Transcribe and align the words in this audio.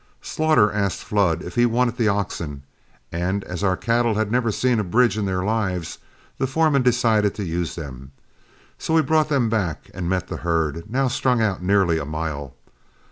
Slaughter 0.23 0.71
asked 0.71 1.03
Flood 1.03 1.43
if 1.43 1.53
he 1.53 1.67
wanted 1.67 1.95
the 1.97 2.07
oxen; 2.07 2.63
and 3.11 3.43
as 3.43 3.63
our 3.63 3.77
cattle 3.77 4.15
had 4.15 4.31
never 4.31 4.51
seen 4.51 4.79
a 4.79 4.83
bridge 4.83 5.15
in 5.15 5.25
their 5.27 5.43
lives, 5.43 5.99
the 6.39 6.47
foreman 6.47 6.81
decided 6.81 7.35
to 7.35 7.43
use 7.43 7.75
them; 7.75 8.11
so 8.79 8.95
we 8.95 9.03
brought 9.03 9.29
them 9.29 9.47
back 9.47 9.91
and 9.93 10.09
met 10.09 10.27
the 10.27 10.37
herd, 10.37 10.89
now 10.89 11.07
strung 11.07 11.39
out 11.39 11.61
nearly 11.61 11.99
a 11.99 12.05
mile. 12.05 12.55